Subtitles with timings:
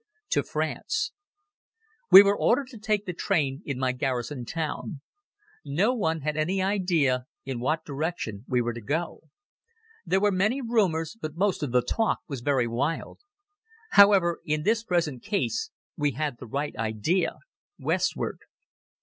[0.31, 1.11] To France
[2.09, 5.01] WE were ordered to take the train in my garrison town.
[5.63, 9.21] No one had any idea in what direction we were to go.
[10.03, 13.19] There were many rumors but most of the talk was very wild.
[13.91, 17.37] However, in this present case, we had the right idea:
[17.77, 18.39] westward.